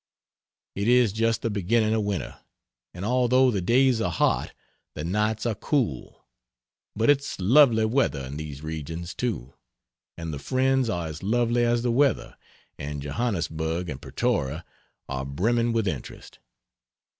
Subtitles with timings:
[0.73, 2.39] It is just the beginning of winter,
[2.91, 4.51] and although the days are hot,
[4.95, 6.25] the nights are cool.
[6.95, 9.53] But it's lovely weather in these regions, too;
[10.17, 12.35] and the friends are as lovely as the weather,
[12.79, 14.65] and Johannesburg and Pretoria
[15.07, 16.39] are brimming with interest.